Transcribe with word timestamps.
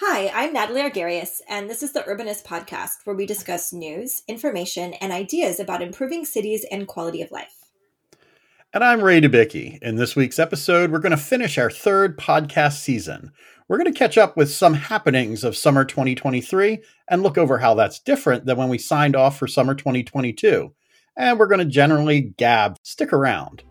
Hi, 0.00 0.30
I'm 0.34 0.52
Natalie 0.52 0.82
Argerious, 0.82 1.40
and 1.48 1.70
this 1.70 1.82
is 1.82 1.94
the 1.94 2.02
Urbanist 2.02 2.44
podcast 2.44 2.96
where 3.04 3.16
we 3.16 3.24
discuss 3.24 3.72
news, 3.72 4.22
information, 4.28 4.92
and 4.92 5.10
ideas 5.10 5.58
about 5.58 5.80
improving 5.80 6.26
cities 6.26 6.66
and 6.70 6.86
quality 6.86 7.22
of 7.22 7.30
life. 7.30 7.64
And 8.74 8.84
I'm 8.84 9.00
Ray 9.00 9.22
Dubicki. 9.22 9.78
In 9.80 9.96
this 9.96 10.14
week's 10.14 10.38
episode, 10.38 10.92
we're 10.92 10.98
going 10.98 11.12
to 11.12 11.16
finish 11.16 11.56
our 11.56 11.70
third 11.70 12.18
podcast 12.18 12.74
season. 12.74 13.32
We're 13.68 13.78
going 13.78 13.90
to 13.90 13.98
catch 13.98 14.18
up 14.18 14.36
with 14.36 14.50
some 14.50 14.74
happenings 14.74 15.44
of 15.44 15.56
summer 15.56 15.82
2023 15.82 16.82
and 17.08 17.22
look 17.22 17.38
over 17.38 17.56
how 17.56 17.72
that's 17.72 17.98
different 17.98 18.44
than 18.44 18.58
when 18.58 18.68
we 18.68 18.76
signed 18.76 19.16
off 19.16 19.38
for 19.38 19.46
summer 19.46 19.74
2022. 19.74 20.74
And 21.16 21.38
we're 21.38 21.46
going 21.46 21.60
to 21.60 21.64
generally 21.64 22.34
gab. 22.36 22.76
Stick 22.82 23.14
around. 23.14 23.62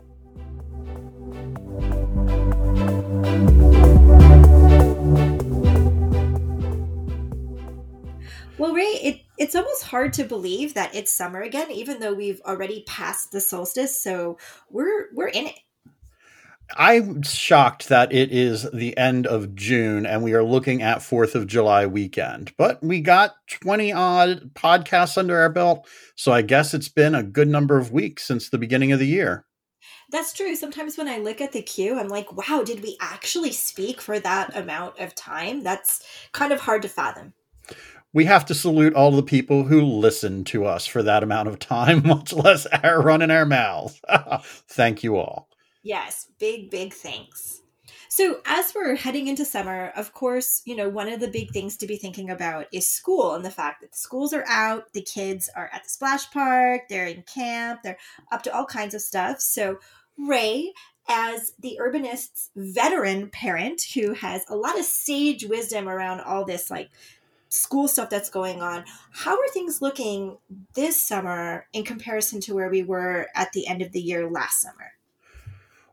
Well, 8.57 8.73
Ray, 8.73 8.83
it, 8.83 9.21
it's 9.37 9.53
almost 9.53 9.83
hard 9.83 10.13
to 10.13 10.23
believe 10.23 10.75
that 10.75 10.95
it's 10.95 11.11
summer 11.11 11.41
again, 11.41 11.71
even 11.71 11.99
though 11.99 12.13
we've 12.13 12.39
already 12.45 12.83
passed 12.87 13.33
the 13.33 13.41
solstice. 13.41 13.99
So 13.99 14.37
we're 14.69 15.07
we're 15.13 15.27
in 15.27 15.47
it. 15.47 15.59
I'm 16.77 17.21
shocked 17.21 17.89
that 17.89 18.13
it 18.13 18.31
is 18.31 18.69
the 18.71 18.97
end 18.97 19.27
of 19.27 19.55
June 19.55 20.05
and 20.05 20.23
we 20.23 20.33
are 20.33 20.43
looking 20.43 20.81
at 20.81 20.99
4th 20.99 21.35
of 21.35 21.45
July 21.45 21.85
weekend. 21.85 22.53
But 22.57 22.81
we 22.81 23.01
got 23.01 23.35
20 23.61 23.93
odd 23.93 24.53
podcasts 24.55 25.17
under 25.17 25.37
our 25.37 25.49
belt. 25.49 25.87
So 26.15 26.31
I 26.31 26.41
guess 26.41 26.73
it's 26.73 26.89
been 26.89 27.13
a 27.13 27.23
good 27.23 27.49
number 27.49 27.77
of 27.77 27.91
weeks 27.91 28.23
since 28.23 28.49
the 28.49 28.57
beginning 28.57 28.93
of 28.93 28.99
the 28.99 29.05
year. 29.05 29.45
That's 30.09 30.33
true. 30.33 30.55
Sometimes 30.55 30.97
when 30.97 31.07
I 31.07 31.17
look 31.17 31.39
at 31.39 31.51
the 31.51 31.61
queue, 31.61 31.99
I'm 31.99 32.07
like, 32.07 32.35
wow, 32.35 32.63
did 32.65 32.81
we 32.81 32.97
actually 32.99 33.51
speak 33.51 34.01
for 34.01 34.19
that 34.19 34.55
amount 34.55 34.99
of 34.99 35.13
time? 35.13 35.61
That's 35.61 36.03
kind 36.31 36.51
of 36.51 36.61
hard 36.61 36.81
to 36.83 36.89
fathom 36.89 37.33
we 38.15 38.23
have 38.25 38.45
to 38.45 38.55
salute 38.55 38.93
all 38.93 39.11
the 39.11 39.21
people 39.21 39.65
who 39.65 39.81
listen 39.81 40.45
to 40.45 40.63
us 40.65 40.85
for 40.85 41.03
that 41.03 41.21
amount 41.21 41.49
of 41.49 41.59
time, 41.59 42.01
much 42.07 42.31
less 42.31 42.65
air 42.81 43.01
running 43.01 43.29
our 43.29 43.45
mouths. 43.45 44.01
Thank 44.69 45.03
you 45.03 45.17
all. 45.17 45.49
Yes, 45.83 46.27
big, 46.39 46.71
big 46.71 46.93
thanks. 46.93 47.61
So, 48.07 48.39
as 48.45 48.73
we're 48.73 48.95
heading 48.95 49.27
into 49.27 49.43
summer, 49.43 49.91
of 49.97 50.13
course, 50.13 50.61
you 50.63 50.77
know, 50.77 50.87
one 50.87 51.09
of 51.09 51.19
the 51.19 51.27
big 51.27 51.51
things 51.51 51.75
to 51.77 51.87
be 51.87 51.97
thinking 51.97 52.29
about 52.29 52.67
is 52.71 52.87
school 52.87 53.35
and 53.35 53.43
the 53.43 53.51
fact 53.51 53.81
that 53.81 53.91
the 53.91 53.97
schools 53.97 54.31
are 54.31 54.45
out, 54.47 54.93
the 54.93 55.01
kids 55.01 55.49
are 55.53 55.69
at 55.73 55.83
the 55.83 55.89
splash 55.89 56.31
park, 56.31 56.83
they're 56.87 57.07
in 57.07 57.23
camp, 57.23 57.81
they're 57.83 57.97
up 58.31 58.43
to 58.43 58.55
all 58.55 58.65
kinds 58.65 58.93
of 58.95 59.01
stuff. 59.01 59.41
So, 59.41 59.79
Ray, 60.17 60.71
as 61.09 61.51
the 61.59 61.77
urbanist's 61.81 62.49
veteran 62.55 63.29
parent 63.29 63.81
who 63.93 64.13
has 64.13 64.45
a 64.47 64.55
lot 64.55 64.79
of 64.79 64.85
sage 64.85 65.43
wisdom 65.45 65.89
around 65.89 66.21
all 66.21 66.45
this, 66.45 66.71
like 66.71 66.89
school 67.55 67.87
stuff 67.87 68.09
that's 68.09 68.29
going 68.29 68.61
on. 68.61 68.83
How 69.11 69.35
are 69.35 69.47
things 69.49 69.81
looking 69.81 70.37
this 70.73 71.01
summer 71.01 71.67
in 71.73 71.83
comparison 71.83 72.41
to 72.41 72.53
where 72.53 72.69
we 72.69 72.83
were 72.83 73.27
at 73.35 73.51
the 73.53 73.67
end 73.67 73.81
of 73.81 73.91
the 73.91 74.01
year 74.01 74.29
last 74.29 74.61
summer? 74.61 74.91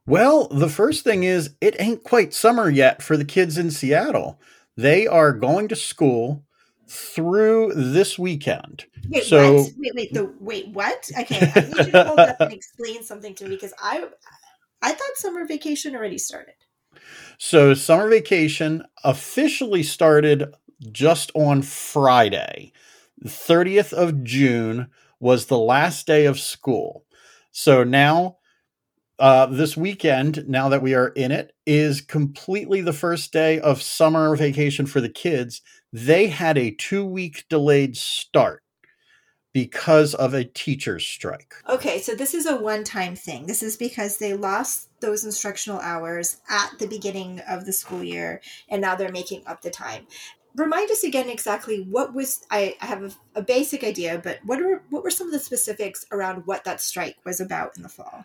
Well, 0.07 0.49
the 0.49 0.69
first 0.69 1.05
thing 1.05 1.23
is 1.23 1.51
it 1.61 1.77
ain't 1.81 2.03
quite 2.03 2.35
summer 2.35 2.69
yet 2.69 3.03
for 3.03 3.17
the 3.17 3.25
kids 3.25 3.57
in 3.57 3.71
Seattle. 3.71 4.41
They 4.77 5.07
are 5.07 5.33
going 5.33 5.69
to 5.69 5.77
school 5.77 6.45
through 6.89 7.73
this 7.75 8.19
weekend. 8.19 8.85
Wait, 9.09 9.25
so, 9.25 9.55
what? 9.55 9.73
Wait, 9.79 9.93
wait, 9.95 10.13
the 10.13 10.35
wait, 10.41 10.69
what? 10.69 11.09
Okay, 11.19 11.53
I 11.55 11.61
need 11.61 11.87
you 11.87 11.93
to 11.93 12.05
hold 12.05 12.19
up 12.19 12.41
and 12.41 12.53
explain 12.53 13.05
something 13.05 13.35
to 13.37 13.45
me 13.45 13.51
because 13.51 13.73
I 13.79 14.09
I 14.83 14.91
thought 14.91 15.17
summer 15.17 15.47
vacation 15.47 15.95
already 15.95 16.19
started. 16.19 16.55
So 17.39 17.75
summer 17.75 18.09
vacation 18.09 18.85
officially 19.05 19.83
started 19.83 20.55
just 20.91 21.31
on 21.35 21.63
Friday. 21.63 22.73
The 23.19 23.29
30th 23.29 23.93
of 23.93 24.25
June 24.25 24.89
was 25.21 25.47
the 25.47 25.59
last 25.59 26.07
day 26.07 26.27
of 26.27 26.41
school. 26.41 27.05
So 27.53 27.85
now, 27.85 28.39
uh, 29.19 29.47
this 29.47 29.77
weekend, 29.77 30.49
now 30.49 30.69
that 30.71 30.83
we 30.83 30.95
are 30.95 31.09
in 31.09 31.31
it, 31.31 31.53
is 31.65 32.01
completely 32.01 32.81
the 32.81 32.93
first 32.93 33.33
day 33.33 33.61
of 33.61 33.83
summer 33.83 34.35
vacation 34.35 34.87
for 34.87 35.01
the 35.01 35.09
kids. 35.09 35.63
They 35.93 36.27
had 36.27 36.59
a 36.59 36.73
two 36.73 37.05
week 37.05 37.45
delayed 37.49 37.97
start 37.97 38.63
because 39.53 40.15
of 40.15 40.33
a 40.35 40.45
teacher's 40.45 41.07
strike. 41.07 41.55
Okay, 41.69 42.01
so 42.01 42.15
this 42.15 42.33
is 42.33 42.47
a 42.47 42.57
one 42.57 42.85
time 42.85 43.15
thing. 43.15 43.47
This 43.47 43.63
is 43.63 43.77
because 43.77 44.17
they 44.17 44.33
lost 44.33 44.89
those 45.01 45.25
instructional 45.25 45.79
hours 45.79 46.39
at 46.49 46.79
the 46.79 46.87
beginning 46.87 47.41
of 47.49 47.67
the 47.67 47.73
school 47.73 48.03
year 48.03 48.41
and 48.69 48.81
now 48.81 48.97
they're 48.97 49.13
making 49.13 49.43
up 49.47 49.61
the 49.63 49.71
time 49.71 50.07
remind 50.57 50.91
us 50.91 51.05
again 51.05 51.29
exactly 51.29 51.83
what 51.83 52.15
was 52.15 52.45
I, 52.51 52.77
have 52.81 53.03
a, 53.03 53.41
a, 53.41 53.43
basic 53.43 53.85
idea, 53.85 54.21
but 54.23 54.39
what 54.45 54.61
are 54.61 54.83
what 54.91 55.03
were 55.03 55.11
some 55.11 55.27
of 55.27 55.33
the 55.33 55.39
specifics 55.39 56.05
around 56.13 56.43
what 56.47 56.65
that 56.65 56.81
strike 56.81 57.17
was 57.25 57.41
about 57.41 57.77
in 57.77 57.83
the 57.83 57.89
fall? 57.89 58.25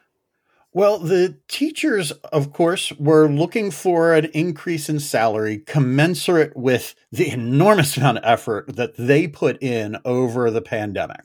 Well, 0.73 0.99
the 0.99 1.37
teachers, 1.47 2.11
of 2.11 2.53
course, 2.53 2.91
were 2.93 3.29
looking 3.29 3.71
for 3.71 4.13
an 4.13 4.25
increase 4.33 4.89
in 4.89 4.99
salary 4.99 5.59
commensurate 5.59 6.55
with 6.55 6.93
the 7.11 7.31
enormous 7.31 7.97
amount 7.97 8.19
of 8.19 8.25
effort 8.25 8.75
that 8.75 8.95
they 8.97 9.27
put 9.27 9.61
in 9.63 9.97
over 10.05 10.51
the 10.51 10.61
pandemic. 10.61 11.23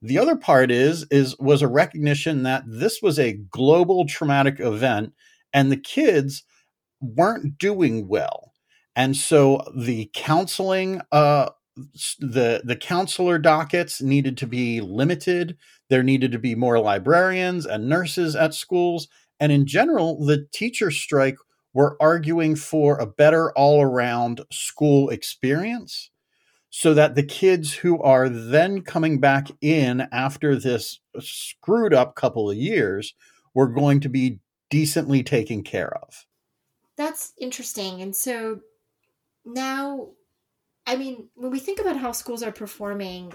The 0.00 0.18
other 0.18 0.36
part 0.36 0.70
is 0.70 1.04
is 1.10 1.36
was 1.38 1.60
a 1.60 1.68
recognition 1.68 2.44
that 2.44 2.62
this 2.66 3.02
was 3.02 3.18
a 3.18 3.32
global 3.32 4.06
traumatic 4.06 4.60
event 4.60 5.12
and 5.52 5.72
the 5.72 5.76
kids 5.76 6.44
weren't 7.00 7.58
doing 7.58 8.06
well 8.06 8.47
and 8.98 9.16
so 9.16 9.62
the 9.76 10.10
counseling 10.12 11.00
uh, 11.12 11.50
the 12.18 12.60
the 12.64 12.74
counselor 12.74 13.38
dockets 13.38 14.02
needed 14.02 14.36
to 14.38 14.46
be 14.46 14.80
limited. 14.80 15.56
There 15.88 16.02
needed 16.02 16.32
to 16.32 16.38
be 16.38 16.56
more 16.56 16.80
librarians 16.80 17.64
and 17.64 17.88
nurses 17.88 18.34
at 18.34 18.54
schools. 18.54 19.06
And 19.38 19.52
in 19.52 19.66
general 19.66 20.26
the 20.26 20.48
teacher 20.52 20.90
strike 20.90 21.36
were 21.72 21.96
arguing 22.00 22.56
for 22.56 22.98
a 22.98 23.06
better 23.06 23.52
all-around 23.52 24.40
school 24.50 25.10
experience 25.10 26.10
so 26.68 26.92
that 26.92 27.14
the 27.14 27.22
kids 27.22 27.74
who 27.74 28.02
are 28.02 28.28
then 28.28 28.82
coming 28.82 29.20
back 29.20 29.48
in 29.60 30.08
after 30.10 30.56
this 30.56 30.98
screwed 31.20 31.94
up 31.94 32.16
couple 32.16 32.50
of 32.50 32.56
years 32.56 33.14
were 33.54 33.68
going 33.68 34.00
to 34.00 34.08
be 34.08 34.40
decently 34.70 35.22
taken 35.22 35.62
care 35.62 35.96
of. 36.02 36.26
That's 36.96 37.32
interesting. 37.38 38.02
And 38.02 38.14
so 38.14 38.58
now, 39.48 40.08
I 40.86 40.96
mean, 40.96 41.28
when 41.34 41.50
we 41.50 41.58
think 41.58 41.80
about 41.80 41.96
how 41.96 42.12
schools 42.12 42.42
are 42.42 42.52
performing, 42.52 43.32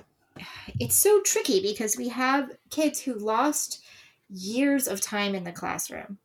it's 0.79 0.95
so 0.95 1.21
tricky 1.21 1.59
because 1.59 1.97
we 1.97 2.09
have 2.09 2.51
kids 2.69 3.01
who 3.01 3.15
lost 3.15 3.83
years 4.29 4.87
of 4.87 5.01
time 5.01 5.33
in 5.33 5.43
the 5.43 5.51
classroom. 5.51 6.19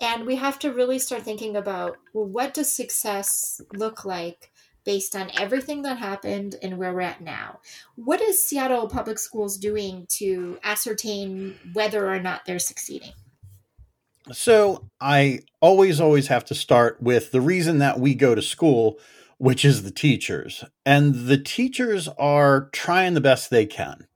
And 0.00 0.26
we 0.26 0.36
have 0.36 0.58
to 0.60 0.72
really 0.72 0.98
start 0.98 1.22
thinking 1.22 1.56
about 1.56 1.96
well, 2.12 2.26
what 2.26 2.54
does 2.54 2.72
success 2.72 3.60
look 3.72 4.04
like 4.04 4.50
based 4.84 5.14
on 5.14 5.30
everything 5.38 5.82
that 5.82 5.98
happened 5.98 6.56
and 6.62 6.78
where 6.78 6.92
we're 6.92 7.00
at 7.02 7.20
now? 7.20 7.60
What 7.96 8.20
is 8.20 8.42
Seattle 8.42 8.88
Public 8.88 9.18
Schools 9.18 9.58
doing 9.58 10.06
to 10.10 10.58
ascertain 10.62 11.56
whether 11.72 12.08
or 12.12 12.20
not 12.20 12.46
they're 12.46 12.58
succeeding? 12.58 13.12
So 14.32 14.88
I 15.00 15.40
always, 15.60 16.00
always 16.00 16.28
have 16.28 16.44
to 16.46 16.54
start 16.54 17.00
with 17.00 17.32
the 17.32 17.40
reason 17.40 17.78
that 17.78 17.98
we 17.98 18.14
go 18.14 18.34
to 18.34 18.42
school, 18.42 18.98
which 19.38 19.64
is 19.64 19.82
the 19.82 19.90
teachers. 19.90 20.64
And 20.84 21.26
the 21.26 21.38
teachers 21.38 22.08
are 22.18 22.68
trying 22.72 23.14
the 23.14 23.20
best 23.20 23.50
they 23.50 23.66
can 23.66 24.06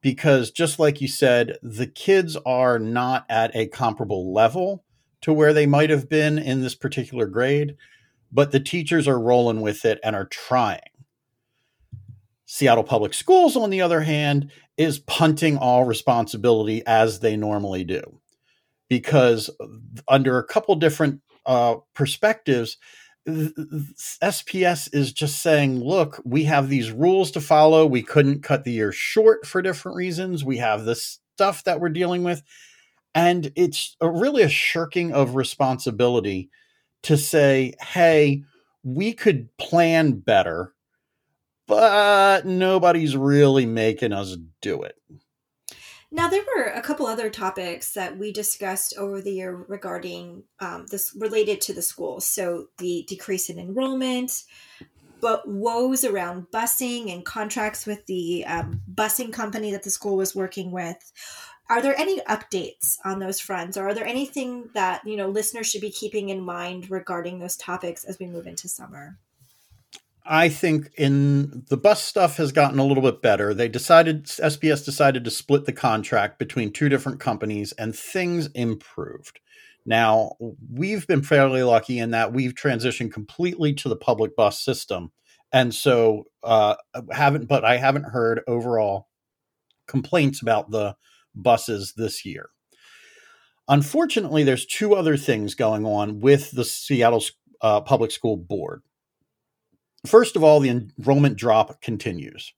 because, 0.00 0.50
just 0.50 0.78
like 0.78 1.00
you 1.00 1.08
said, 1.08 1.58
the 1.62 1.86
kids 1.86 2.36
are 2.46 2.78
not 2.78 3.26
at 3.28 3.54
a 3.56 3.66
comparable 3.66 4.32
level 4.32 4.84
to 5.22 5.32
where 5.32 5.52
they 5.52 5.66
might 5.66 5.90
have 5.90 6.08
been 6.08 6.38
in 6.38 6.60
this 6.60 6.74
particular 6.74 7.26
grade, 7.26 7.76
but 8.30 8.52
the 8.52 8.60
teachers 8.60 9.08
are 9.08 9.18
rolling 9.18 9.60
with 9.60 9.84
it 9.84 9.98
and 10.04 10.14
are 10.14 10.26
trying. 10.26 10.80
Seattle 12.44 12.84
Public 12.84 13.12
Schools, 13.12 13.56
on 13.56 13.70
the 13.70 13.80
other 13.80 14.02
hand, 14.02 14.52
is 14.76 15.00
punting 15.00 15.56
all 15.56 15.84
responsibility 15.84 16.86
as 16.86 17.18
they 17.18 17.36
normally 17.36 17.82
do 17.82 18.20
because 18.88 19.50
under 20.08 20.38
a 20.38 20.44
couple 20.44 20.74
different 20.76 21.20
uh, 21.44 21.76
perspectives, 21.94 22.76
SPS 23.28 24.88
is 24.94 25.12
just 25.12 25.42
saying, 25.42 25.80
look, 25.80 26.20
we 26.24 26.44
have 26.44 26.68
these 26.68 26.92
rules 26.92 27.30
to 27.32 27.40
follow. 27.40 27.84
We 27.84 28.02
couldn't 28.02 28.42
cut 28.42 28.64
the 28.64 28.72
year 28.72 28.92
short 28.92 29.46
for 29.46 29.62
different 29.62 29.96
reasons. 29.96 30.44
We 30.44 30.58
have 30.58 30.84
this 30.84 31.18
stuff 31.34 31.64
that 31.64 31.80
we're 31.80 31.88
dealing 31.88 32.22
with. 32.22 32.42
And 33.14 33.50
it's 33.56 33.96
a, 34.00 34.10
really 34.10 34.42
a 34.42 34.48
shirking 34.48 35.12
of 35.12 35.34
responsibility 35.34 36.50
to 37.04 37.16
say, 37.16 37.74
hey, 37.80 38.44
we 38.84 39.12
could 39.12 39.48
plan 39.58 40.12
better, 40.12 40.74
but 41.66 42.46
nobody's 42.46 43.16
really 43.16 43.66
making 43.66 44.12
us 44.12 44.36
do 44.60 44.82
it. 44.82 44.96
Now, 46.12 46.28
there 46.28 46.44
were 46.56 46.64
a 46.64 46.82
couple 46.82 47.06
other 47.06 47.30
topics 47.30 47.92
that 47.94 48.16
we 48.16 48.32
discussed 48.32 48.94
over 48.96 49.20
the 49.20 49.32
year 49.32 49.64
regarding 49.68 50.44
um, 50.60 50.86
this 50.90 51.14
related 51.18 51.60
to 51.62 51.74
the 51.74 51.82
schools. 51.82 52.26
So, 52.26 52.68
the 52.78 53.04
decrease 53.08 53.50
in 53.50 53.58
enrollment, 53.58 54.44
but 55.20 55.48
woes 55.48 56.04
around 56.04 56.46
busing 56.52 57.12
and 57.12 57.24
contracts 57.24 57.86
with 57.86 58.06
the 58.06 58.44
um, 58.46 58.82
busing 58.94 59.32
company 59.32 59.72
that 59.72 59.82
the 59.82 59.90
school 59.90 60.16
was 60.16 60.34
working 60.34 60.70
with. 60.70 61.12
Are 61.68 61.82
there 61.82 61.98
any 61.98 62.20
updates 62.20 62.98
on 63.04 63.18
those 63.18 63.40
fronts, 63.40 63.76
or 63.76 63.88
are 63.88 63.94
there 63.94 64.06
anything 64.06 64.70
that 64.74 65.04
you 65.04 65.16
know 65.16 65.28
listeners 65.28 65.66
should 65.68 65.80
be 65.80 65.90
keeping 65.90 66.28
in 66.28 66.40
mind 66.40 66.88
regarding 66.88 67.40
those 67.40 67.56
topics 67.56 68.04
as 68.04 68.20
we 68.20 68.26
move 68.26 68.46
into 68.46 68.68
summer? 68.68 69.18
I 70.28 70.48
think 70.48 70.90
in 70.96 71.64
the 71.68 71.76
bus 71.76 72.02
stuff 72.02 72.36
has 72.38 72.52
gotten 72.52 72.78
a 72.78 72.84
little 72.84 73.02
bit 73.02 73.22
better. 73.22 73.54
They 73.54 73.68
decided 73.68 74.24
SPS 74.24 74.84
decided 74.84 75.24
to 75.24 75.30
split 75.30 75.64
the 75.64 75.72
contract 75.72 76.38
between 76.38 76.72
two 76.72 76.88
different 76.88 77.20
companies 77.20 77.72
and 77.72 77.94
things 77.94 78.48
improved. 78.48 79.40
Now, 79.84 80.32
we've 80.70 81.06
been 81.06 81.22
fairly 81.22 81.62
lucky 81.62 81.98
in 81.98 82.10
that 82.10 82.32
we've 82.32 82.54
transitioned 82.54 83.12
completely 83.12 83.72
to 83.74 83.88
the 83.88 83.96
public 83.96 84.34
bus 84.34 84.60
system. 84.60 85.12
And 85.52 85.74
so 85.74 86.24
uh 86.42 86.76
haven't 87.12 87.46
but 87.46 87.64
I 87.64 87.76
haven't 87.76 88.04
heard 88.04 88.42
overall 88.48 89.08
complaints 89.86 90.42
about 90.42 90.70
the 90.70 90.96
buses 91.34 91.94
this 91.96 92.24
year. 92.24 92.50
Unfortunately, 93.68 94.42
there's 94.44 94.66
two 94.66 94.94
other 94.94 95.16
things 95.16 95.54
going 95.54 95.84
on 95.84 96.20
with 96.20 96.52
the 96.52 96.64
Seattle 96.64 97.22
uh, 97.60 97.80
Public 97.80 98.10
School 98.10 98.36
Board. 98.36 98.82
First 100.06 100.36
of 100.36 100.44
all, 100.44 100.60
the 100.60 100.70
enrollment 100.70 101.36
drop 101.36 101.80
continues. 101.80 102.52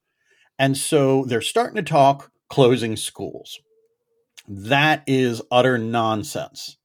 And 0.59 0.77
so 0.77 1.25
they're 1.25 1.41
starting 1.41 1.77
to 1.77 1.83
talk 1.83 2.31
closing 2.49 2.97
schools. 2.97 3.59
That 4.49 5.03
is 5.07 5.43
utter 5.51 5.79
nonsense. 5.79 6.79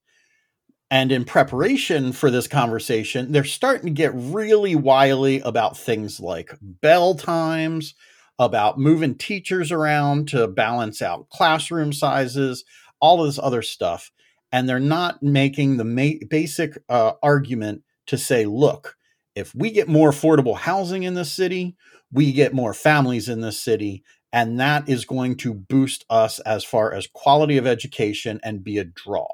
And 0.90 1.10
in 1.10 1.24
preparation 1.24 2.12
for 2.12 2.30
this 2.30 2.46
conversation, 2.46 3.32
they're 3.32 3.42
starting 3.42 3.86
to 3.86 3.92
get 3.92 4.12
really 4.14 4.76
wily 4.76 5.40
about 5.40 5.76
things 5.76 6.20
like 6.20 6.56
bell 6.60 7.14
times, 7.14 7.94
about 8.38 8.78
moving 8.78 9.14
teachers 9.16 9.72
around 9.72 10.28
to 10.28 10.46
balance 10.46 11.02
out 11.02 11.28
classroom 11.30 11.92
sizes, 11.92 12.64
all 13.00 13.20
of 13.20 13.26
this 13.26 13.40
other 13.42 13.62
stuff. 13.62 14.12
And 14.52 14.68
they're 14.68 14.78
not 14.78 15.22
making 15.22 15.78
the 15.78 15.84
ma- 15.84 16.26
basic 16.30 16.78
uh, 16.88 17.12
argument 17.22 17.82
to 18.06 18.18
say, 18.18 18.44
look, 18.44 18.96
if 19.34 19.54
we 19.54 19.70
get 19.70 19.88
more 19.88 20.10
affordable 20.10 20.56
housing 20.56 21.02
in 21.02 21.14
the 21.14 21.24
city, 21.24 21.76
we 22.12 22.32
get 22.32 22.54
more 22.54 22.74
families 22.74 23.28
in 23.28 23.40
the 23.40 23.52
city, 23.52 24.04
and 24.32 24.58
that 24.60 24.88
is 24.88 25.04
going 25.04 25.36
to 25.38 25.54
boost 25.54 26.04
us 26.08 26.38
as 26.40 26.64
far 26.64 26.92
as 26.92 27.08
quality 27.12 27.56
of 27.56 27.66
education 27.66 28.40
and 28.42 28.64
be 28.64 28.78
a 28.78 28.84
draw. 28.84 29.28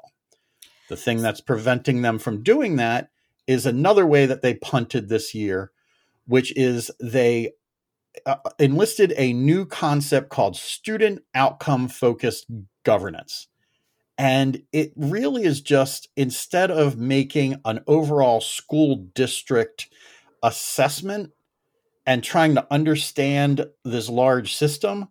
The 0.89 0.97
thing 0.97 1.21
that's 1.21 1.41
preventing 1.41 2.01
them 2.01 2.19
from 2.19 2.43
doing 2.43 2.75
that 2.77 3.09
is 3.47 3.65
another 3.65 4.05
way 4.05 4.25
that 4.25 4.41
they 4.41 4.55
punted 4.55 5.09
this 5.09 5.33
year, 5.33 5.71
which 6.25 6.55
is 6.57 6.91
they 6.99 7.53
uh, 8.25 8.35
enlisted 8.59 9.13
a 9.17 9.33
new 9.33 9.65
concept 9.65 10.29
called 10.29 10.55
student 10.55 11.21
outcome 11.33 11.87
focused 11.87 12.45
governance. 12.83 13.47
And 14.21 14.61
it 14.71 14.93
really 14.95 15.45
is 15.45 15.61
just 15.61 16.09
instead 16.15 16.69
of 16.69 16.95
making 16.95 17.59
an 17.65 17.79
overall 17.87 18.39
school 18.39 18.97
district 19.15 19.87
assessment 20.43 21.31
and 22.05 22.23
trying 22.23 22.53
to 22.53 22.67
understand 22.69 23.65
this 23.83 24.09
large 24.09 24.53
system, 24.53 25.07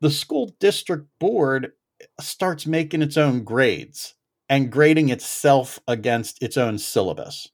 the 0.00 0.10
school 0.10 0.56
district 0.58 1.06
board 1.20 1.74
starts 2.20 2.66
making 2.66 3.02
its 3.02 3.16
own 3.16 3.44
grades 3.44 4.14
and 4.48 4.72
grading 4.72 5.10
itself 5.10 5.78
against 5.86 6.42
its 6.42 6.56
own 6.56 6.76
syllabus. 6.78 7.50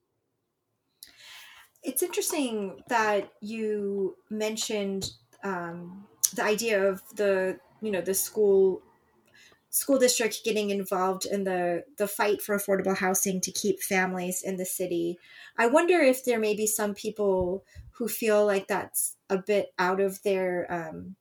It's 1.83 2.03
interesting 2.03 2.81
that 2.89 3.29
you 3.43 4.17
mentioned 4.31 5.11
um, 5.45 6.07
the 6.35 6.45
idea 6.45 6.89
of 6.89 7.03
the 7.17 7.59
you 7.83 7.91
know 7.91 8.01
the 8.01 8.15
school 8.15 8.81
school 9.77 9.99
district 9.99 10.43
getting 10.43 10.71
involved 10.71 11.27
in 11.27 11.45
the 11.45 11.85
the 11.99 12.09
fight 12.09 12.41
for 12.41 12.57
affordable 12.57 12.97
housing 12.97 13.43
to 13.43 13.53
keep 13.53 13.83
families 13.83 14.43
in 14.43 14.57
the 14.57 14.65
city. 14.65 15.19
I 15.59 15.67
wonder 15.67 16.01
if 16.01 16.25
there 16.25 16.41
may 16.41 16.55
be 16.55 16.67
some 16.67 16.95
people 16.95 17.63
who 17.91 18.09
feel 18.09 18.47
like 18.47 18.69
that's 18.69 19.17
a 19.29 19.37
bit 19.37 19.75
out 19.79 20.01
of 20.01 20.23
their 20.23 20.67
um, 20.73 21.17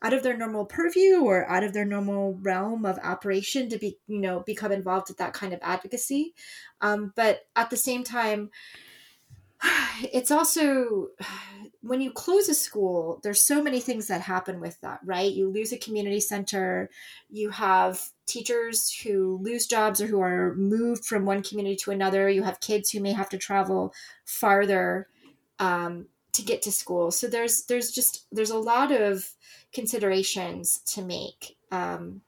out 0.00 0.14
of 0.14 0.22
their 0.22 0.38
normal 0.38 0.64
purview 0.64 1.20
or 1.22 1.46
out 1.50 1.62
of 1.62 1.74
their 1.74 1.84
normal 1.84 2.38
realm 2.40 2.86
of 2.86 2.98
operation 3.02 3.68
to 3.68 3.76
be 3.76 3.98
you 4.06 4.18
know 4.18 4.40
become 4.40 4.72
involved 4.72 5.08
with 5.08 5.18
that 5.18 5.34
kind 5.34 5.52
of 5.52 5.60
advocacy. 5.62 6.34
Um, 6.80 7.12
but 7.14 7.42
at 7.56 7.68
the 7.68 7.76
same 7.76 8.04
time, 8.04 8.50
it's 10.00 10.30
also 10.30 11.08
when 11.80 12.00
you 12.00 12.10
close 12.10 12.48
a 12.48 12.54
school 12.54 13.20
there's 13.22 13.42
so 13.42 13.62
many 13.62 13.80
things 13.80 14.08
that 14.08 14.20
happen 14.20 14.60
with 14.60 14.80
that 14.80 15.00
right? 15.04 15.32
You 15.32 15.48
lose 15.48 15.72
a 15.72 15.78
community 15.78 16.20
center 16.20 16.90
you 17.30 17.50
have 17.50 18.02
teachers 18.26 18.92
who 19.02 19.38
lose 19.42 19.66
jobs 19.66 20.00
or 20.00 20.06
who 20.06 20.20
are 20.20 20.54
moved 20.54 21.04
from 21.04 21.24
one 21.24 21.42
community 21.42 21.76
to 21.76 21.90
another 21.90 22.28
you 22.28 22.42
have 22.42 22.60
kids 22.60 22.90
who 22.90 23.00
may 23.00 23.12
have 23.12 23.28
to 23.30 23.38
travel 23.38 23.92
farther 24.24 25.08
um, 25.58 26.06
to 26.32 26.42
get 26.42 26.62
to 26.62 26.72
school. 26.72 27.10
So 27.10 27.26
there's 27.26 27.64
there's 27.64 27.90
just 27.90 28.26
there's 28.30 28.50
a 28.50 28.58
lot 28.58 28.92
of 28.92 29.28
considerations 29.72 30.78
to 30.86 31.02
make 31.02 31.56
um, 31.70 32.22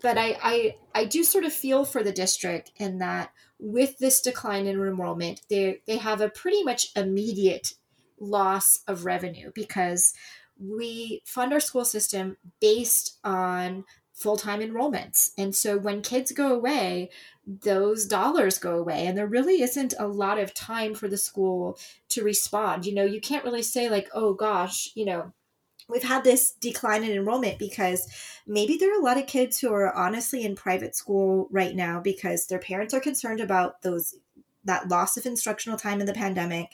but 0.00 0.18
I, 0.18 0.36
I 0.42 0.76
i 0.94 1.04
do 1.06 1.24
sort 1.24 1.44
of 1.44 1.52
feel 1.52 1.84
for 1.84 2.02
the 2.02 2.12
district 2.12 2.70
in 2.76 2.98
that 2.98 3.32
with 3.58 3.98
this 3.98 4.20
decline 4.20 4.66
in 4.66 4.76
enrollment, 4.76 5.40
they 5.48 5.80
they 5.86 5.96
have 5.96 6.20
a 6.20 6.28
pretty 6.28 6.62
much 6.62 6.88
immediate 6.96 7.74
loss 8.24 8.80
of 8.86 9.04
revenue 9.04 9.50
because 9.54 10.14
we 10.58 11.22
fund 11.24 11.52
our 11.52 11.60
school 11.60 11.84
system 11.84 12.36
based 12.60 13.18
on 13.24 13.84
full-time 14.14 14.60
enrollments. 14.60 15.30
And 15.36 15.54
so 15.54 15.76
when 15.76 16.00
kids 16.00 16.30
go 16.30 16.54
away, 16.54 17.10
those 17.46 18.06
dollars 18.06 18.58
go 18.58 18.78
away 18.78 19.06
and 19.06 19.18
there 19.18 19.26
really 19.26 19.60
isn't 19.60 19.94
a 19.98 20.06
lot 20.06 20.38
of 20.38 20.54
time 20.54 20.94
for 20.94 21.08
the 21.08 21.16
school 21.16 21.78
to 22.10 22.22
respond. 22.22 22.86
You 22.86 22.94
know, 22.94 23.04
you 23.04 23.20
can't 23.20 23.44
really 23.44 23.62
say 23.62 23.88
like, 23.88 24.08
"Oh 24.14 24.32
gosh, 24.32 24.90
you 24.94 25.04
know, 25.04 25.32
we've 25.88 26.04
had 26.04 26.24
this 26.24 26.52
decline 26.52 27.04
in 27.04 27.10
enrollment 27.10 27.58
because 27.58 28.08
maybe 28.46 28.76
there 28.76 28.90
are 28.94 29.00
a 29.00 29.04
lot 29.04 29.18
of 29.18 29.26
kids 29.26 29.58
who 29.58 29.72
are 29.72 29.92
honestly 29.94 30.44
in 30.44 30.54
private 30.54 30.94
school 30.94 31.48
right 31.50 31.74
now 31.74 32.00
because 32.00 32.46
their 32.46 32.58
parents 32.58 32.94
are 32.94 33.00
concerned 33.00 33.40
about 33.40 33.82
those 33.82 34.14
that 34.64 34.88
loss 34.88 35.16
of 35.16 35.26
instructional 35.26 35.78
time 35.78 36.00
in 36.00 36.06
the 36.06 36.14
pandemic 36.14 36.70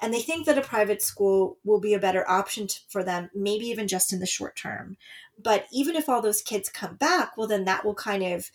and 0.00 0.12
they 0.12 0.20
think 0.20 0.46
that 0.46 0.58
a 0.58 0.62
private 0.62 1.02
school 1.02 1.58
will 1.64 1.80
be 1.80 1.94
a 1.94 1.98
better 1.98 2.28
option 2.28 2.68
for 2.88 3.02
them 3.02 3.30
maybe 3.34 3.66
even 3.66 3.88
just 3.88 4.12
in 4.12 4.20
the 4.20 4.26
short 4.26 4.56
term 4.56 4.96
but 5.42 5.66
even 5.72 5.96
if 5.96 6.08
all 6.08 6.22
those 6.22 6.42
kids 6.42 6.68
come 6.68 6.96
back 6.96 7.36
well 7.36 7.48
then 7.48 7.64
that 7.64 7.84
will 7.84 7.94
kind 7.94 8.22
of 8.22 8.50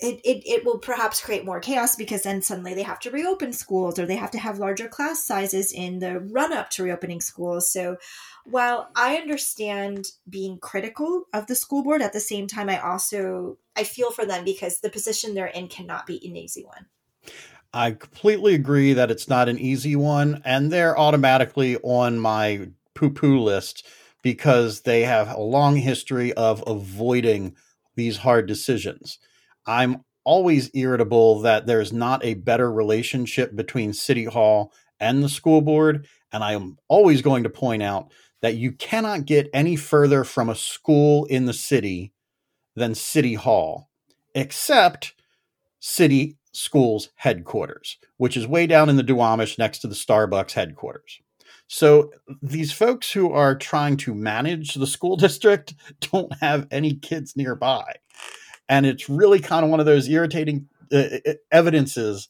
it, 0.00 0.20
it, 0.24 0.42
it 0.46 0.64
will 0.64 0.78
perhaps 0.78 1.20
create 1.20 1.44
more 1.44 1.60
chaos 1.60 1.94
because 1.94 2.22
then 2.22 2.42
suddenly 2.42 2.74
they 2.74 2.82
have 2.82 2.98
to 3.00 3.10
reopen 3.10 3.52
schools 3.52 3.98
or 3.98 4.06
they 4.06 4.16
have 4.16 4.30
to 4.32 4.38
have 4.38 4.58
larger 4.58 4.88
class 4.88 5.22
sizes 5.22 5.72
in 5.72 6.00
the 6.00 6.18
run 6.20 6.52
up 6.52 6.68
to 6.70 6.82
reopening 6.82 7.20
schools. 7.20 7.70
So 7.70 7.96
while 8.44 8.90
I 8.96 9.16
understand 9.16 10.08
being 10.28 10.58
critical 10.58 11.24
of 11.32 11.46
the 11.46 11.54
school 11.54 11.84
board, 11.84 12.02
at 12.02 12.12
the 12.12 12.20
same 12.20 12.46
time, 12.46 12.68
I 12.68 12.80
also 12.80 13.58
I 13.76 13.84
feel 13.84 14.10
for 14.10 14.26
them 14.26 14.44
because 14.44 14.80
the 14.80 14.90
position 14.90 15.34
they're 15.34 15.46
in 15.46 15.68
cannot 15.68 16.06
be 16.06 16.16
an 16.26 16.36
easy 16.36 16.64
one. 16.64 16.86
I 17.74 17.90
completely 17.90 18.54
agree 18.54 18.92
that 18.92 19.10
it's 19.10 19.28
not 19.28 19.48
an 19.48 19.58
easy 19.58 19.96
one, 19.96 20.40
and 20.44 20.70
they're 20.70 20.96
automatically 20.96 21.76
on 21.78 22.20
my 22.20 22.68
poo 22.94 23.10
poo 23.10 23.40
list 23.40 23.84
because 24.22 24.82
they 24.82 25.02
have 25.02 25.28
a 25.28 25.40
long 25.40 25.74
history 25.74 26.32
of 26.34 26.62
avoiding 26.68 27.56
these 27.96 28.18
hard 28.18 28.46
decisions. 28.46 29.18
I'm 29.66 30.04
always 30.22 30.70
irritable 30.72 31.40
that 31.40 31.66
there's 31.66 31.92
not 31.92 32.24
a 32.24 32.34
better 32.34 32.70
relationship 32.70 33.56
between 33.56 33.92
City 33.92 34.24
Hall 34.24 34.72
and 35.00 35.22
the 35.22 35.28
school 35.28 35.60
board. 35.60 36.06
And 36.32 36.44
I 36.44 36.52
am 36.52 36.78
always 36.86 37.22
going 37.22 37.42
to 37.42 37.50
point 37.50 37.82
out 37.82 38.12
that 38.40 38.54
you 38.54 38.70
cannot 38.70 39.26
get 39.26 39.50
any 39.52 39.74
further 39.74 40.22
from 40.22 40.48
a 40.48 40.54
school 40.54 41.24
in 41.24 41.46
the 41.46 41.52
city 41.52 42.12
than 42.76 42.94
City 42.94 43.34
Hall, 43.34 43.90
except 44.32 45.14
City 45.80 46.38
Schools 46.54 47.10
headquarters, 47.16 47.98
which 48.16 48.36
is 48.36 48.46
way 48.46 48.66
down 48.66 48.88
in 48.88 48.96
the 48.96 49.04
Duwamish 49.04 49.58
next 49.58 49.80
to 49.80 49.88
the 49.88 49.94
Starbucks 49.94 50.52
headquarters. 50.52 51.20
So 51.66 52.10
these 52.42 52.72
folks 52.72 53.10
who 53.10 53.32
are 53.32 53.56
trying 53.56 53.96
to 53.98 54.14
manage 54.14 54.74
the 54.74 54.86
school 54.86 55.16
district 55.26 55.74
don't 56.00 56.32
have 56.40 56.66
any 56.70 56.94
kids 56.94 57.36
nearby. 57.36 57.94
And 58.68 58.86
it's 58.86 59.08
really 59.08 59.40
kind 59.40 59.64
of 59.64 59.70
one 59.70 59.80
of 59.80 59.86
those 59.86 60.08
irritating 60.08 60.68
uh, 60.92 61.18
uh, 61.26 61.32
evidences 61.50 62.28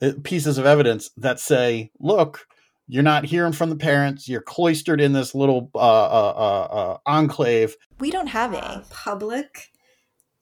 uh, 0.00 0.12
pieces 0.24 0.58
of 0.58 0.66
evidence 0.66 1.10
that 1.16 1.38
say 1.38 1.90
look 2.00 2.46
you're 2.88 3.02
not 3.02 3.24
hearing 3.24 3.52
from 3.52 3.70
the 3.70 3.76
parents. 3.76 4.28
You're 4.28 4.42
cloistered 4.42 5.00
in 5.00 5.14
this 5.14 5.34
little 5.34 5.70
uh, 5.74 5.78
uh, 5.78 6.68
uh, 6.70 6.98
enclave. 7.06 7.74
We 8.00 8.10
don't 8.10 8.26
have 8.26 8.52
a 8.52 8.84
public 8.90 9.71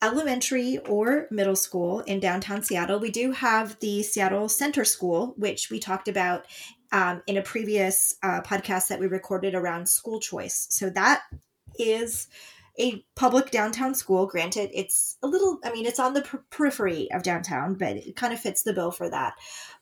elementary 0.02 0.78
or 0.88 1.26
middle 1.30 1.57
school 1.57 2.00
in 2.00 2.21
downtown 2.21 2.62
Seattle. 2.62 2.99
We 2.99 3.11
do 3.11 3.33
have 3.33 3.78
the 3.80 4.02
Seattle 4.02 4.49
Center 4.49 4.85
School, 4.85 5.35
which 5.37 5.71
we 5.71 5.78
talked 5.78 6.09
about 6.09 6.47
um, 6.92 7.23
in 7.26 7.37
a 7.37 7.42
previous 7.42 8.14
uh, 8.23 8.40
podcast 8.40 8.88
that 8.88 8.99
we 8.99 9.07
recorded 9.07 9.54
around 9.54 9.88
school 9.88 10.21
choice. 10.21 10.66
So 10.71 10.90
that 10.90 11.23
is 11.78 12.28
a 12.78 13.04
public 13.14 13.50
downtown 13.50 13.95
school. 13.95 14.26
Granted, 14.26 14.71
it's 14.73 15.16
a 15.23 15.26
little, 15.26 15.59
I 15.64 15.73
mean, 15.73 15.87
it's 15.87 16.00
on 16.00 16.14
the 16.14 16.23
per- 16.23 16.45
periphery 16.50 17.11
of 17.12 17.23
downtown, 17.23 17.75
but 17.75 17.97
it 17.97 18.16
kind 18.16 18.33
of 18.33 18.40
fits 18.40 18.62
the 18.62 18.73
bill 18.73 18.90
for 18.90 19.09
that. 19.11 19.35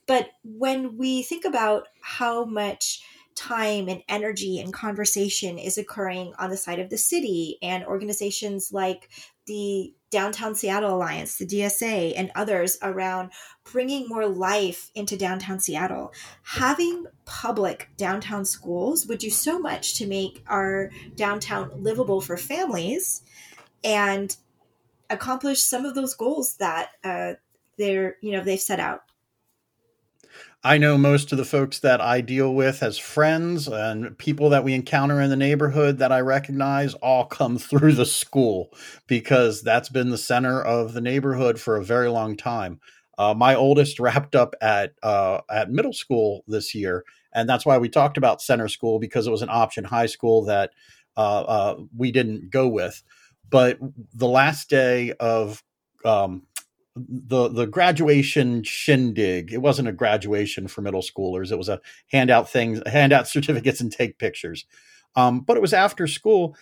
But 0.06 0.30
when 0.42 0.96
we 0.96 1.22
think 1.22 1.44
about 1.44 1.87
how 2.02 2.44
much 2.44 3.02
time 3.38 3.88
and 3.88 4.02
energy 4.09 4.59
and 4.59 4.73
conversation 4.73 5.59
is 5.59 5.78
occurring 5.78 6.35
on 6.38 6.50
the 6.50 6.57
side 6.57 6.80
of 6.80 6.90
the 6.90 6.99
city 6.99 7.57
and 7.62 7.85
organizations 7.85 8.73
like 8.73 9.09
the 9.47 9.95
Downtown 10.11 10.54
Seattle 10.54 10.95
Alliance, 10.95 11.37
the 11.37 11.47
DSA, 11.47 12.14
and 12.16 12.33
others 12.35 12.78
around 12.83 13.30
bringing 13.71 14.09
more 14.09 14.26
life 14.26 14.90
into 14.95 15.16
downtown 15.16 15.61
Seattle. 15.61 16.12
Having 16.42 17.07
public 17.26 17.90
downtown 17.97 18.45
schools 18.45 19.07
would 19.07 19.18
do 19.18 19.30
so 19.30 19.59
much 19.59 19.97
to 19.99 20.07
make 20.07 20.42
our 20.49 20.90
downtown 21.14 21.71
livable 21.76 22.21
for 22.21 22.37
families 22.37 23.23
and 23.85 24.37
accomplish 25.11 25.61
some 25.61 25.85
of 25.85 25.95
those 25.95 26.14
goals 26.14 26.57
that 26.57 26.90
uh, 27.04 27.35
they're 27.76 28.16
you 28.21 28.33
know 28.33 28.42
they've 28.42 28.61
set 28.61 28.80
out. 28.80 29.02
I 30.64 30.76
know 30.76 30.99
most 30.99 31.30
of 31.30 31.38
the 31.38 31.44
folks 31.44 31.78
that 31.80 32.00
I 32.00 32.20
deal 32.20 32.52
with 32.54 32.82
as 32.82 32.99
friends 32.99 33.68
and 33.68 34.18
people 34.18 34.50
that 34.50 34.64
we 34.64 34.75
encounter 34.75 35.20
in 35.20 35.30
the 35.30 35.37
neighborhood 35.37 35.99
that 35.99 36.11
I 36.11 36.20
recognize 36.20 36.94
all 36.94 37.26
come 37.26 37.58
through 37.58 37.92
the 37.92 38.06
school 38.06 38.70
because 39.06 39.62
that's 39.62 39.88
been 39.88 40.11
the 40.11 40.18
center 40.18 40.61
of 40.61 40.94
the 40.94 41.00
neighborhood 41.00 41.61
for 41.61 41.76
a 41.76 41.85
very 41.85 42.08
long 42.08 42.37
time. 42.37 42.80
Uh, 43.18 43.35
my 43.35 43.54
oldest 43.54 43.99
wrapped 44.00 44.35
up 44.35 44.54
at 44.61 44.94
uh, 45.02 45.40
at 45.50 45.70
middle 45.70 45.92
school 45.92 46.44
this 46.47 46.75
year, 46.75 47.04
and 47.32 47.49
that's 47.49 47.66
why 47.66 47.78
we 47.78 47.88
talked 47.88 48.16
about 48.16 48.42
center 48.42 48.68
school 48.68 48.99
because 48.99 49.26
it 49.26 49.30
was 49.32 49.42
an 49.42 49.49
option 49.50 49.85
high 49.85 50.06
school 50.06 50.44
that 50.44 50.70
uh, 51.16 51.40
uh 51.40 51.76
we 51.97 52.12
didn't 52.12 52.50
go 52.50 52.68
with. 52.68 53.02
But 53.50 53.78
the 54.14 54.28
last 54.28 54.70
day 54.70 55.12
of 55.18 55.62
um, 56.04 56.42
the 57.09 57.49
the 57.49 57.67
graduation 57.67 58.62
shindig. 58.62 59.52
It 59.52 59.62
wasn't 59.62 59.88
a 59.88 59.93
graduation 59.93 60.69
for 60.69 60.83
middle 60.83 61.02
schoolers. 61.02 61.52
It 61.52 61.59
was 61.59 61.69
a 61.69 61.81
handout 62.11 62.49
things, 62.50 62.81
handout 62.87 63.28
certificates 63.28 63.81
and 63.81 63.93
take 63.93 64.19
pictures. 64.19 64.64
Um, 65.17 65.40
but 65.40 65.57
it 65.57 65.61
was 65.61 65.73
after 65.73 66.07
school, 66.07 66.57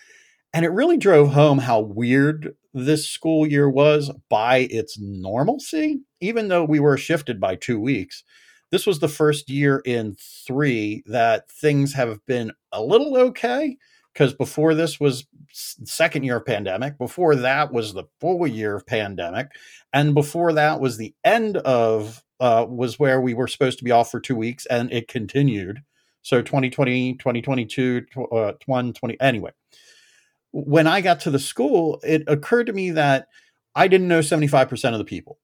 and 0.53 0.65
it 0.65 0.69
really 0.69 0.97
drove 0.97 1.33
home 1.33 1.59
how 1.59 1.79
weird 1.79 2.55
this 2.73 3.07
school 3.07 3.45
year 3.45 3.69
was 3.69 4.11
by 4.29 4.67
its 4.71 4.97
normalcy. 4.99 6.01
Even 6.21 6.47
though 6.47 6.63
we 6.63 6.79
were 6.79 6.97
shifted 6.97 7.39
by 7.39 7.55
two 7.55 7.79
weeks, 7.79 8.23
this 8.71 8.85
was 8.85 8.99
the 8.99 9.07
first 9.07 9.49
year 9.49 9.81
in 9.85 10.15
three 10.19 11.03
that 11.05 11.49
things 11.49 11.93
have 11.93 12.25
been 12.25 12.51
a 12.71 12.81
little 12.81 13.17
okay 13.17 13.77
because 14.13 14.33
before 14.33 14.73
this 14.73 14.99
was 14.99 15.25
second 15.51 16.23
year 16.23 16.37
of 16.37 16.45
pandemic 16.45 16.97
before 16.97 17.35
that 17.35 17.71
was 17.71 17.93
the 17.93 18.05
full 18.19 18.45
year 18.47 18.75
of 18.75 18.85
pandemic 18.85 19.49
and 19.93 20.13
before 20.13 20.53
that 20.53 20.79
was 20.79 20.97
the 20.97 21.13
end 21.23 21.57
of 21.57 22.23
uh, 22.39 22.65
was 22.67 22.99
where 22.99 23.19
we 23.19 23.33
were 23.33 23.47
supposed 23.47 23.79
to 23.79 23.83
be 23.83 23.91
off 23.91 24.11
for 24.11 24.19
two 24.19 24.35
weeks 24.35 24.65
and 24.67 24.91
it 24.91 25.07
continued. 25.07 25.81
So 26.21 26.41
2020 26.41 27.13
2022 27.15 28.05
uh, 28.31 28.51
2020 28.53 29.19
anyway. 29.19 29.51
When 30.51 30.87
i 30.87 31.01
got 31.01 31.21
to 31.21 31.31
the 31.31 31.39
school 31.39 31.99
it 32.03 32.23
occurred 32.27 32.67
to 32.67 32.73
me 32.73 32.91
that 32.91 33.27
i 33.75 33.87
didn't 33.87 34.07
know 34.07 34.19
75% 34.19 34.91
of 34.93 34.99
the 34.99 35.05
people. 35.05 35.39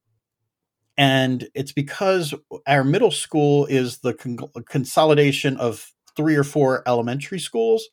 And 0.96 1.48
it's 1.56 1.72
because 1.72 2.36
our 2.68 2.84
middle 2.84 3.12
school 3.12 3.66
is 3.66 4.00
the 4.00 4.14
con- 4.14 4.38
consolidation 4.68 5.58
of 5.58 5.92
three 6.16 6.36
or 6.36 6.44
four 6.44 6.84
elementary 6.88 7.40
schools 7.40 7.90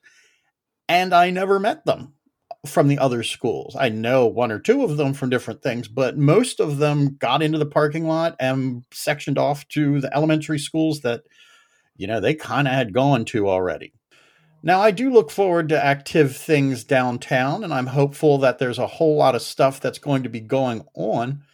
and 0.90 1.14
I 1.14 1.30
never 1.30 1.60
met 1.60 1.86
them 1.86 2.14
from 2.66 2.88
the 2.88 2.98
other 2.98 3.22
schools. 3.22 3.76
I 3.78 3.90
know 3.90 4.26
one 4.26 4.50
or 4.50 4.58
two 4.58 4.82
of 4.82 4.96
them 4.96 5.14
from 5.14 5.30
different 5.30 5.62
things, 5.62 5.86
but 5.86 6.18
most 6.18 6.58
of 6.58 6.78
them 6.78 7.16
got 7.16 7.42
into 7.42 7.58
the 7.58 7.64
parking 7.64 8.08
lot 8.08 8.34
and 8.40 8.84
sectioned 8.92 9.38
off 9.38 9.66
to 9.68 10.00
the 10.00 10.12
elementary 10.14 10.58
schools 10.58 11.02
that, 11.02 11.22
you 11.96 12.08
know, 12.08 12.18
they 12.18 12.34
kind 12.34 12.66
of 12.66 12.74
had 12.74 12.92
gone 12.92 13.24
to 13.26 13.48
already. 13.48 13.92
Now, 14.64 14.80
I 14.80 14.90
do 14.90 15.10
look 15.10 15.30
forward 15.30 15.68
to 15.68 15.82
active 15.82 16.36
things 16.36 16.82
downtown, 16.82 17.62
and 17.62 17.72
I'm 17.72 17.86
hopeful 17.86 18.38
that 18.38 18.58
there's 18.58 18.80
a 18.80 18.86
whole 18.88 19.16
lot 19.16 19.36
of 19.36 19.42
stuff 19.42 19.80
that's 19.80 20.00
going 20.00 20.24
to 20.24 20.28
be 20.28 20.40
going 20.40 20.84
on 20.94 21.44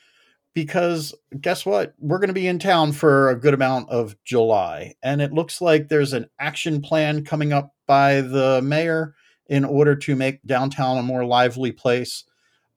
because 0.54 1.14
guess 1.38 1.66
what? 1.66 1.92
We're 1.98 2.18
going 2.18 2.28
to 2.28 2.34
be 2.34 2.46
in 2.46 2.58
town 2.58 2.92
for 2.92 3.28
a 3.28 3.38
good 3.38 3.52
amount 3.52 3.90
of 3.90 4.16
July, 4.24 4.94
and 5.02 5.20
it 5.20 5.34
looks 5.34 5.60
like 5.60 5.88
there's 5.88 6.14
an 6.14 6.26
action 6.40 6.80
plan 6.80 7.22
coming 7.22 7.52
up 7.52 7.74
by 7.86 8.22
the 8.22 8.62
mayor 8.64 9.14
in 9.48 9.64
order 9.64 9.94
to 9.94 10.16
make 10.16 10.42
downtown 10.44 10.98
a 10.98 11.02
more 11.02 11.24
lively 11.24 11.72
place. 11.72 12.24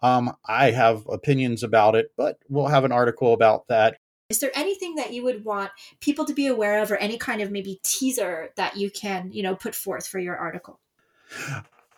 Um, 0.02 0.36
I 0.48 0.72
have 0.72 1.06
opinions 1.10 1.64
about 1.64 1.96
it, 1.96 2.12
but 2.16 2.40
we'll 2.48 2.68
have 2.68 2.86
an 2.86 2.92
article 2.92 3.34
about 3.34 3.68
that. 3.68 3.98
Is 4.30 4.40
there 4.40 4.52
anything 4.54 4.96
that 4.96 5.12
you 5.12 5.24
would 5.24 5.44
want 5.44 5.72
people 6.00 6.24
to 6.26 6.34
be 6.34 6.48
aware 6.48 6.82
of, 6.82 6.92
or 6.92 6.98
any 6.98 7.18
kind 7.18 7.42
of 7.42 7.52
maybe 7.52 7.80
teaser 7.84 8.50
that 8.56 8.78
you 8.78 8.92
can, 8.92 9.32
you 9.32 9.42
know, 9.42 9.56
put 9.56 9.74
forth 9.74 10.08
for 10.08 10.20
your 10.20 10.38
article? 10.38 10.80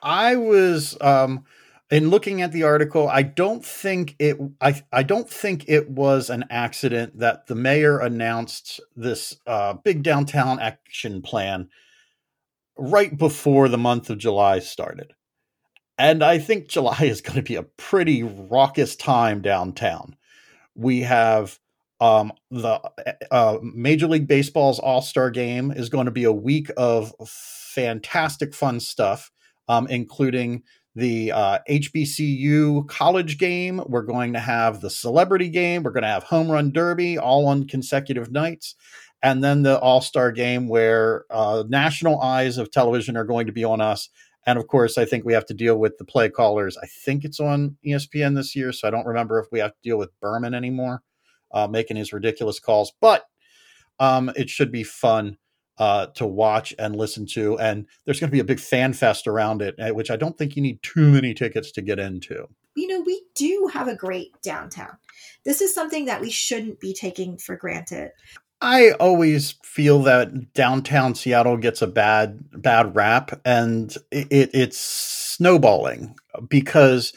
I 0.02 0.38
was 0.38 0.98
um, 1.02 1.44
in 1.92 2.10
looking 2.10 2.42
at 2.42 2.54
the 2.54 2.64
article. 2.64 3.10
I 3.10 3.24
don't 3.24 3.66
think 3.66 4.16
it. 4.18 4.38
I 4.62 4.82
I 4.94 5.04
don't 5.04 5.30
think 5.30 5.66
it 5.68 5.90
was 5.90 6.30
an 6.30 6.46
accident 6.50 7.20
that 7.20 7.48
the 7.48 7.56
mayor 7.56 8.00
announced 8.00 8.80
this 8.96 9.38
uh, 9.46 9.74
big 9.74 10.02
downtown 10.02 10.60
action 10.60 11.22
plan 11.22 11.70
right 12.82 13.16
before 13.16 13.70
the 13.70 13.78
month 13.78 14.10
of 14.10 14.18
July 14.18 14.60
started. 14.60 15.14
And 15.98 16.24
I 16.24 16.40
think 16.40 16.68
July 16.68 16.98
is 17.02 17.22
going 17.22 17.36
to 17.36 17.44
be 17.44 17.56
a 17.56 17.64
pretty 17.64 18.24
raucous 18.24 18.96
time 18.96 19.42
downtown. 19.42 20.16
We 20.76 21.02
have 21.02 21.60
um, 22.00 22.34
the 22.50 22.82
uh, 23.30 23.60
Major 23.62 24.08
League 24.08 24.28
Baseball's 24.28 24.80
All 24.80 25.02
Star 25.02 25.30
game 25.30 25.72
is 25.72 25.90
going 25.90 26.06
to 26.06 26.12
be 26.12 26.24
a 26.24 26.32
week 26.32 26.70
of 26.76 27.14
fantastic 27.28 28.56
fun 28.56 28.80
stuff, 28.80 29.32
um, 29.68 29.86
including 29.88 30.64
the 30.96 31.32
uh, 31.32 31.60
HBCU 31.70 32.88
college 32.88 33.38
game. 33.38 33.82
We're 33.86 34.02
going 34.02 34.34
to 34.34 34.40
have 34.40 34.82
the 34.82 34.90
celebrity 34.90 35.50
game. 35.50 35.84
We're 35.84 35.92
going 35.92 36.04
to 36.04 36.10
have 36.10 36.24
home 36.24 36.50
run 36.50 36.72
derby 36.72 37.20
all 37.20 37.46
on 37.48 37.68
consecutive 37.68 38.32
nights 38.32 38.76
and 39.24 39.44
then 39.44 39.64
the 39.64 39.80
All 39.80 40.02
Star 40.02 40.32
game 40.32 40.68
where 40.68 41.26
uh, 41.30 41.64
national 41.68 42.20
eyes 42.22 42.58
of 42.58 42.72
television 42.72 43.18
are 43.18 43.24
going 43.24 43.48
to 43.48 43.54
be 43.54 43.64
on 43.64 43.82
us. 43.82 44.10
And 44.46 44.58
of 44.58 44.68
course, 44.68 44.98
I 44.98 45.06
think 45.06 45.24
we 45.24 45.34
have 45.34 45.46
to 45.48 45.54
deal 45.54 45.78
with 45.78 45.98
the 45.98 46.06
play 46.06 46.30
callers. 46.30 46.78
I 46.82 46.88
think 46.88 47.24
it's 47.24 47.40
on 47.40 47.78
ESPN 47.86 48.36
this 48.36 48.56
year, 48.56 48.72
so 48.72 48.88
I 48.88 48.92
don't 48.92 49.06
remember 49.06 49.40
if 49.40 49.48
we 49.52 49.60
have 49.60 49.72
to 49.72 49.82
deal 49.84 49.98
with 49.98 50.10
Berman 50.20 50.56
anymore, 50.56 51.04
uh, 51.52 51.68
making 51.68 51.98
his 51.98 52.12
ridiculous 52.12 52.60
calls. 52.60 52.92
But 53.00 53.26
um, 54.00 54.32
it 54.36 54.50
should 54.50 54.72
be 54.72 54.84
fun 54.84 55.38
uh, 55.78 56.08
to 56.16 56.26
watch 56.26 56.74
and 56.80 56.96
listen 56.96 57.26
to. 57.26 57.58
And 57.60 57.86
there's 58.06 58.20
going 58.20 58.30
to 58.30 58.36
be 58.36 58.40
a 58.40 58.44
big 58.44 58.60
fan 58.60 58.94
fest 58.94 59.28
around 59.28 59.62
it, 59.62 59.76
eh, 59.78 59.92
which 59.92 60.12
I 60.12 60.16
don't 60.16 60.38
think 60.38 60.56
you 60.56 60.62
need 60.62 60.82
too 60.82 61.12
many 61.12 61.34
tickets 61.34 61.72
to 61.74 61.82
get 61.82 62.00
into. 62.00 62.48
You 62.76 62.88
know, 62.88 63.02
we 63.02 63.24
do 63.36 63.70
have 63.74 63.88
a 63.88 63.96
great 63.96 64.32
downtown. 64.42 64.98
This 65.44 65.62
is 65.62 65.74
something 65.74 66.06
that 66.06 66.22
we 66.22 66.30
shouldn't 66.30 66.80
be 66.80 66.94
taking 66.94 67.38
for 67.38 67.56
granted. 67.56 68.12
I 68.62 68.92
always 68.92 69.56
feel 69.64 70.04
that 70.04 70.54
downtown 70.54 71.16
Seattle 71.16 71.58
gets 71.58 71.82
a 71.82 71.88
bad 71.88 72.62
bad 72.62 72.96
rap, 72.96 73.42
and 73.44 73.96
it, 74.12 74.52
it's 74.54 74.78
snowballing 74.78 76.16
because 76.48 77.12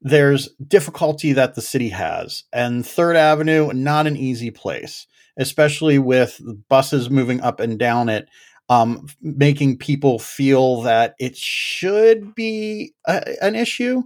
there's 0.00 0.48
difficulty 0.68 1.32
that 1.32 1.54
the 1.56 1.62
city 1.62 1.88
has, 1.88 2.44
and 2.52 2.86
Third 2.86 3.16
Avenue 3.16 3.72
not 3.72 4.06
an 4.06 4.16
easy 4.16 4.52
place, 4.52 5.06
especially 5.36 5.98
with 5.98 6.40
buses 6.68 7.10
moving 7.10 7.40
up 7.40 7.58
and 7.58 7.76
down 7.76 8.08
it, 8.08 8.28
um, 8.68 9.08
making 9.20 9.78
people 9.78 10.20
feel 10.20 10.82
that 10.82 11.16
it 11.18 11.36
should 11.36 12.36
be 12.36 12.94
a, 13.06 13.42
an 13.42 13.56
issue, 13.56 14.02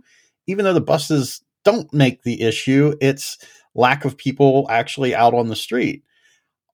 even 0.47 0.65
though 0.65 0.73
the 0.73 0.81
buses 0.81 1.43
don't 1.65 1.93
make 1.93 2.23
the 2.23 2.41
issue. 2.41 2.95
It's 3.03 3.37
lack 3.75 4.07
of 4.07 4.17
people 4.17 4.67
actually 4.71 5.15
out 5.15 5.35
on 5.35 5.49
the 5.49 5.57
street 5.57 6.03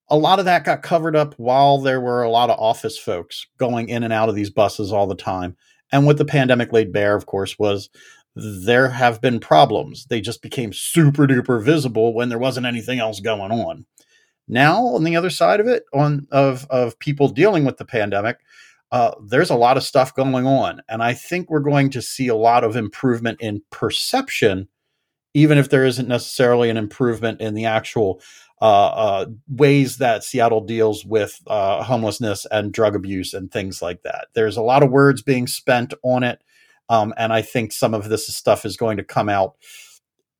a 0.08 0.16
lot 0.16 0.38
of 0.38 0.44
that 0.44 0.64
got 0.64 0.82
covered 0.82 1.16
up 1.16 1.34
while 1.38 1.78
there 1.78 2.00
were 2.00 2.22
a 2.22 2.30
lot 2.30 2.50
of 2.50 2.58
office 2.58 2.98
folks 2.98 3.46
going 3.58 3.88
in 3.88 4.02
and 4.02 4.12
out 4.12 4.28
of 4.28 4.34
these 4.34 4.50
buses 4.50 4.92
all 4.92 5.06
the 5.06 5.14
time. 5.14 5.56
And 5.92 6.06
what 6.06 6.18
the 6.18 6.24
pandemic 6.24 6.72
laid 6.72 6.92
bare, 6.92 7.14
of 7.14 7.26
course, 7.26 7.58
was 7.58 7.88
there 8.34 8.88
have 8.88 9.20
been 9.20 9.38
problems. 9.38 10.06
They 10.06 10.20
just 10.20 10.42
became 10.42 10.72
super 10.72 11.26
duper 11.26 11.62
visible 11.62 12.14
when 12.14 12.28
there 12.28 12.38
wasn't 12.38 12.66
anything 12.66 12.98
else 12.98 13.20
going 13.20 13.52
on. 13.52 13.86
Now, 14.46 14.84
on 14.88 15.04
the 15.04 15.16
other 15.16 15.30
side 15.30 15.60
of 15.60 15.66
it, 15.66 15.84
on 15.94 16.26
of 16.30 16.66
of 16.68 16.98
people 16.98 17.28
dealing 17.28 17.64
with 17.64 17.78
the 17.78 17.84
pandemic, 17.84 18.38
uh, 18.92 19.12
there's 19.24 19.50
a 19.50 19.54
lot 19.54 19.76
of 19.76 19.82
stuff 19.82 20.14
going 20.14 20.46
on, 20.46 20.82
and 20.88 21.02
I 21.02 21.14
think 21.14 21.48
we're 21.48 21.60
going 21.60 21.88
to 21.90 22.02
see 22.02 22.28
a 22.28 22.34
lot 22.34 22.62
of 22.62 22.76
improvement 22.76 23.40
in 23.40 23.62
perception 23.70 24.68
even 25.34 25.58
if 25.58 25.68
there 25.68 25.84
isn't 25.84 26.08
necessarily 26.08 26.70
an 26.70 26.76
improvement 26.76 27.40
in 27.40 27.54
the 27.54 27.66
actual 27.66 28.22
uh, 28.64 28.66
uh, 28.66 29.26
ways 29.46 29.98
that 29.98 30.24
Seattle 30.24 30.62
deals 30.62 31.04
with 31.04 31.38
uh, 31.48 31.82
homelessness 31.82 32.46
and 32.50 32.72
drug 32.72 32.96
abuse 32.96 33.34
and 33.34 33.52
things 33.52 33.82
like 33.82 34.02
that. 34.04 34.28
There's 34.32 34.56
a 34.56 34.62
lot 34.62 34.82
of 34.82 34.90
words 34.90 35.20
being 35.20 35.46
spent 35.46 35.92
on 36.02 36.22
it, 36.22 36.40
um, 36.88 37.12
and 37.18 37.30
I 37.30 37.42
think 37.42 37.72
some 37.72 37.92
of 37.92 38.08
this 38.08 38.26
stuff 38.26 38.64
is 38.64 38.78
going 38.78 38.96
to 38.96 39.04
come 39.04 39.28
out 39.28 39.56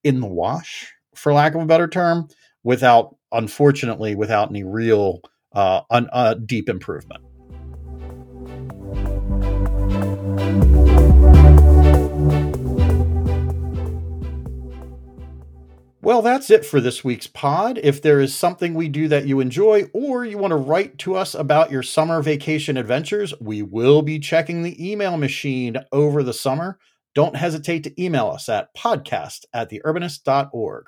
in 0.04 0.20
the 0.20 0.26
wash, 0.26 0.90
for 1.14 1.34
lack 1.34 1.54
of 1.54 1.60
a 1.60 1.66
better 1.66 1.86
term, 1.86 2.28
without, 2.62 3.14
unfortunately, 3.30 4.14
without 4.14 4.48
any 4.48 4.64
real 4.64 5.20
uh, 5.52 5.82
un- 5.90 6.46
deep 6.46 6.70
improvement. 6.70 7.22
Well, 16.04 16.20
that's 16.20 16.50
it 16.50 16.66
for 16.66 16.82
this 16.82 17.02
week's 17.02 17.26
pod. 17.26 17.80
If 17.82 18.02
there 18.02 18.20
is 18.20 18.34
something 18.34 18.74
we 18.74 18.90
do 18.90 19.08
that 19.08 19.26
you 19.26 19.40
enjoy, 19.40 19.84
or 19.94 20.22
you 20.22 20.36
want 20.36 20.50
to 20.50 20.56
write 20.56 20.98
to 20.98 21.14
us 21.14 21.34
about 21.34 21.70
your 21.70 21.82
summer 21.82 22.20
vacation 22.20 22.76
adventures, 22.76 23.32
we 23.40 23.62
will 23.62 24.02
be 24.02 24.18
checking 24.18 24.62
the 24.62 24.92
email 24.92 25.16
machine 25.16 25.78
over 25.92 26.22
the 26.22 26.34
summer. 26.34 26.78
Don't 27.14 27.36
hesitate 27.36 27.84
to 27.84 28.02
email 28.02 28.26
us 28.26 28.50
at 28.50 28.74
podcast 28.76 29.46
at 29.54 29.70
theurbanist.org. 29.70 30.84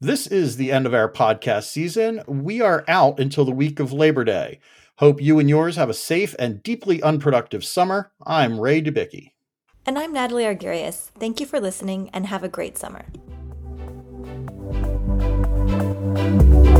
This 0.00 0.28
is 0.28 0.58
the 0.58 0.70
end 0.70 0.86
of 0.86 0.94
our 0.94 1.10
podcast 1.10 1.64
season. 1.64 2.22
We 2.28 2.60
are 2.60 2.84
out 2.86 3.18
until 3.18 3.44
the 3.44 3.50
week 3.50 3.80
of 3.80 3.92
Labor 3.92 4.22
Day. 4.22 4.60
Hope 4.98 5.20
you 5.20 5.40
and 5.40 5.48
yours 5.48 5.74
have 5.74 5.90
a 5.90 5.94
safe 5.94 6.36
and 6.38 6.62
deeply 6.62 7.02
unproductive 7.02 7.64
summer. 7.64 8.12
I'm 8.24 8.60
Ray 8.60 8.80
Dubicki. 8.80 9.32
And 9.84 9.98
I'm 9.98 10.12
Natalie 10.12 10.46
Argerious. 10.46 11.10
Thank 11.18 11.40
you 11.40 11.46
for 11.46 11.58
listening 11.58 12.10
and 12.12 12.28
have 12.28 12.44
a 12.44 12.48
great 12.48 12.78
summer. 12.78 13.06
You. 16.32 16.71